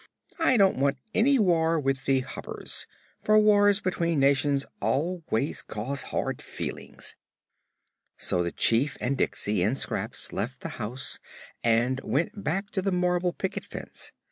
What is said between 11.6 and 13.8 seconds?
and went back to the marble picket